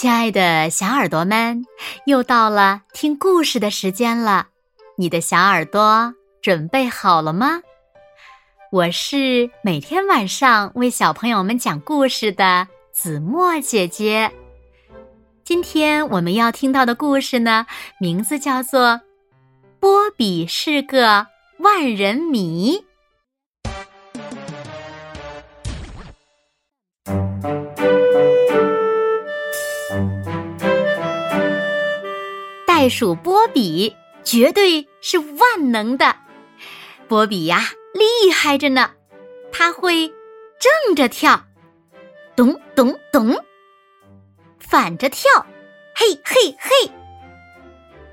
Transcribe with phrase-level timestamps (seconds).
[0.00, 1.64] 亲爱的小耳朵们，
[2.06, 4.46] 又到了听故事的时间了。
[4.96, 7.62] 你的小耳朵准备好了吗？
[8.70, 14.30] 我是每天晚上为小朋友们讲故事的子墨姐姐。
[15.42, 17.66] 今天我们要听到的故事呢，
[17.98, 18.90] 名字叫做
[19.80, 21.26] 《波比是个
[21.58, 22.78] 万人迷》。
[32.78, 36.14] 袋鼠波比绝对是万能的，
[37.08, 37.58] 波比呀
[37.92, 38.92] 厉害着呢，
[39.50, 40.06] 他会
[40.60, 41.44] 正着跳，
[42.36, 43.34] 咚咚咚；
[44.60, 45.28] 反着跳，
[45.92, 46.88] 嘿嘿嘿。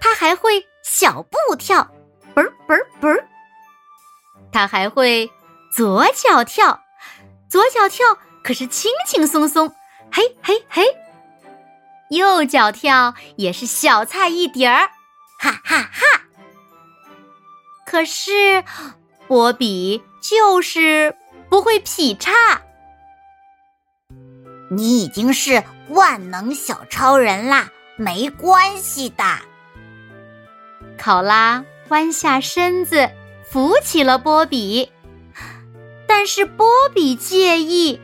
[0.00, 1.86] 他还会小步跳，
[2.34, 3.22] 嘣嘣嘣。
[4.50, 5.30] 他还会
[5.76, 6.80] 左脚跳，
[7.50, 8.06] 左脚跳
[8.42, 9.68] 可是轻轻松松，
[10.10, 10.86] 嘿嘿嘿。
[12.14, 14.90] 右脚跳也是小菜一碟儿，
[15.38, 16.20] 哈哈哈！
[17.86, 18.64] 可是
[19.28, 21.14] 波比就是
[21.48, 22.32] 不会劈叉。
[24.70, 29.24] 你已经是万能小超人啦，没关系的。
[30.98, 33.10] 考拉弯下身子
[33.50, 34.90] 扶起了波比，
[36.08, 38.00] 但是波比介意，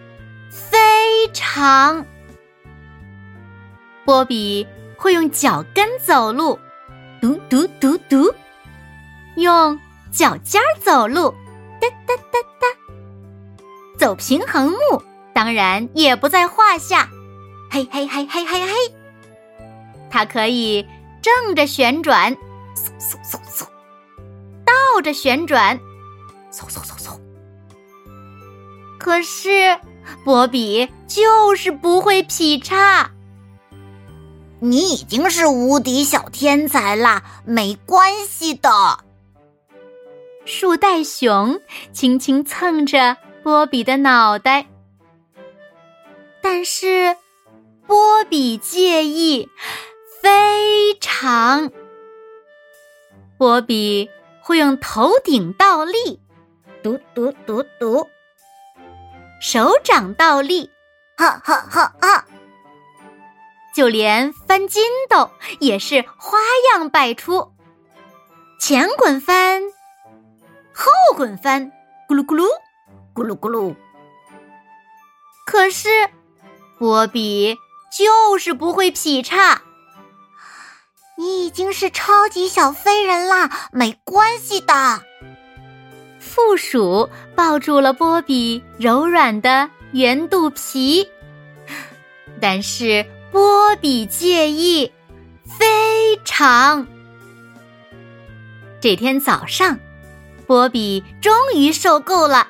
[0.50, 2.06] 非常。
[4.10, 4.66] 波比
[4.96, 6.58] 会用脚跟走路，
[7.20, 8.28] 嘟嘟嘟嘟；
[9.36, 9.78] 用
[10.10, 11.30] 脚尖儿走路，
[11.80, 12.66] 哒哒哒哒。
[13.96, 15.00] 走平衡木
[15.32, 17.08] 当然也不在话下，
[17.70, 18.72] 嘿嘿嘿嘿嘿嘿。
[20.10, 20.84] 它可以
[21.22, 22.34] 正着旋转，
[22.74, 23.64] 嗖嗖嗖嗖；
[24.66, 25.78] 倒着旋转，
[26.50, 27.16] 嗖嗖嗖嗖。
[28.98, 29.78] 可是
[30.24, 33.08] 波比就是不会劈叉。
[34.60, 38.70] 你已经是无敌小天才啦，没关系的。
[40.44, 41.60] 树袋熊
[41.92, 44.66] 轻轻蹭着波比的脑袋，
[46.42, 47.16] 但是
[47.86, 49.48] 波比介意，
[50.20, 51.70] 非常。
[53.38, 54.10] 波比
[54.42, 56.20] 会用头顶倒立，
[56.82, 58.06] 嘟嘟嘟嘟；
[59.40, 60.70] 手掌倒立，
[61.16, 62.26] 哈哈哈哈。
[63.72, 66.38] 就连翻筋斗也是花
[66.72, 67.52] 样百出，
[68.58, 69.62] 前滚翻，
[70.74, 71.70] 后滚翻，
[72.08, 72.46] 咕噜咕噜，
[73.14, 73.74] 咕噜咕噜。
[75.46, 75.88] 可是
[76.78, 77.56] 波比
[77.96, 79.62] 就是不会劈叉。
[81.16, 85.00] 你已经是超级小飞人啦，没关系的。
[86.18, 91.08] 负鼠抱住了波比柔软的圆肚皮，
[92.40, 93.06] 但是。
[93.32, 94.92] 波比介意，
[95.58, 96.86] 非常。
[98.80, 99.78] 这天早上，
[100.46, 102.48] 波比终于受够了。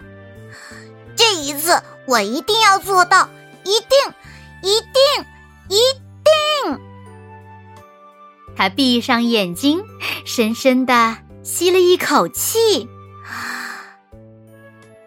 [1.17, 3.29] 这一次，我一定要做到，
[3.65, 3.99] 一定，
[4.63, 5.25] 一定，
[5.69, 5.79] 一
[6.65, 6.81] 定。
[8.57, 9.83] 他闭上眼睛，
[10.25, 12.89] 深深的吸了一口气。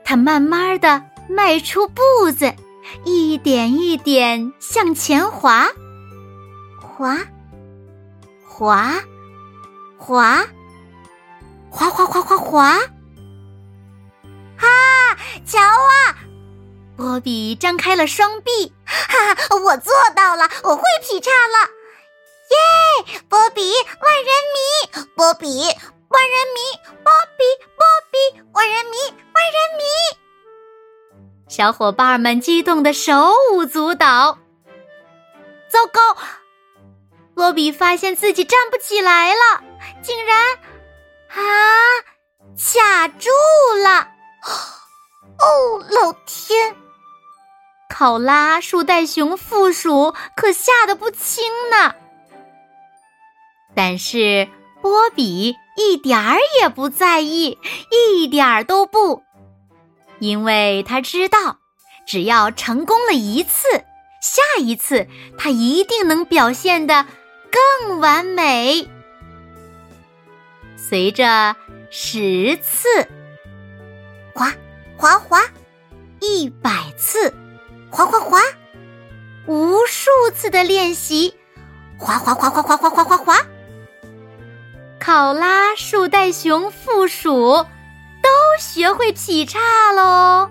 [0.04, 2.54] 他慢慢的迈出步子。
[3.04, 5.68] 一点一点向前滑，
[6.80, 7.18] 滑，
[8.46, 8.94] 滑，
[9.98, 10.46] 滑，
[11.70, 12.80] 滑滑滑滑滑！
[14.58, 14.68] 啊，
[15.46, 16.16] 瞧啊！
[16.96, 18.96] 波比张开了双臂，哈
[31.64, 34.38] 小伙伴们激动的手舞足蹈。
[35.70, 36.02] 糟糕！
[37.34, 39.64] 波比发现自己站不起来了，
[40.02, 40.38] 竟然
[41.30, 41.40] 啊
[42.58, 43.30] 卡住
[43.82, 44.10] 了！
[45.40, 46.76] 哦，老天！
[47.90, 51.96] 考拉、树袋熊、负鼠可吓得不轻呢。
[53.74, 54.50] 但是
[54.82, 57.58] 波比一点儿也不在意，
[57.90, 59.24] 一点儿都不。
[60.20, 61.58] 因为他知道，
[62.06, 63.68] 只要成功了一次，
[64.22, 65.08] 下一次
[65.38, 67.06] 他一定能表现的
[67.52, 68.88] 更完美。
[70.78, 71.56] 随着
[71.90, 72.88] 十次，
[74.34, 74.54] 滑
[74.98, 75.42] 滑滑，
[76.20, 77.34] 一百次，
[77.90, 78.40] 滑滑滑，
[79.48, 81.34] 无数次的练习，
[81.98, 83.38] 滑滑滑滑滑滑滑滑滑，
[85.00, 87.66] 考拉、树袋熊、负鼠。
[88.54, 89.60] 都学会劈叉
[89.94, 90.48] 喽！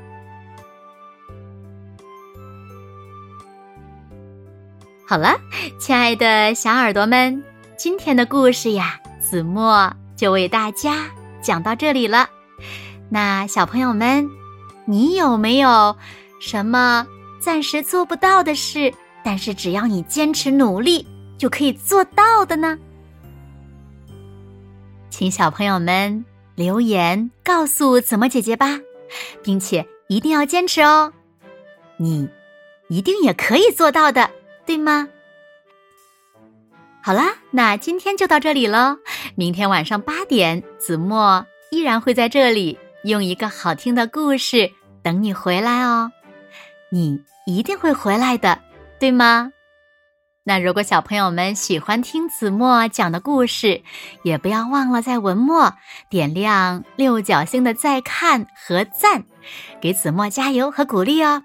[5.07, 5.39] 好了，
[5.79, 7.45] 亲爱的小耳朵们，
[7.77, 11.09] 今天的故事呀，子墨就为大家
[11.41, 12.29] 讲到这里了。
[13.09, 14.29] 那小朋友们，
[14.85, 15.97] 你有没有
[16.41, 17.07] 什么
[17.39, 21.07] 暂时做不到的事，但是只要你坚持努力
[21.39, 22.77] 就可以做到的呢？
[25.09, 28.79] 请小朋友们留言告诉子墨姐姐吧，
[29.43, 31.13] 并且一定要坚持哦，
[31.97, 32.29] 你
[32.89, 34.31] 一定也可以做到的，
[34.67, 35.09] 对吗？
[37.03, 38.99] 好啦，那今天就到这里喽。
[39.35, 44.71] 明天晚上八点，子墨依然会在这里用一个好听的故事
[45.03, 46.13] 等你回来哦。
[46.91, 48.61] 你一定会回来的，
[49.01, 49.53] 对吗？
[50.45, 53.81] 那如果小朋友们喜欢听子墨讲的故事，
[54.25, 55.73] 也不要忘了在文末
[56.11, 59.23] 点亮六角星的再看和赞，
[59.81, 61.43] 给子墨加油和鼓励哦。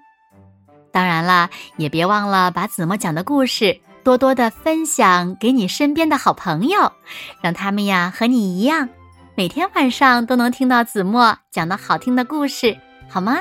[0.90, 6.92] 当然了，也别忘了把子墨讲的故事多多的分享给你身边的好朋友，
[7.40, 8.88] 让他们呀和你一样，
[9.36, 12.76] 每天晚上都能听到子墨讲的好听的故事，
[13.08, 13.38] 好吗？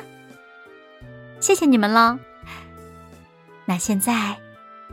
[1.39, 2.19] 谢谢你们喽。
[3.65, 4.46] 那现在。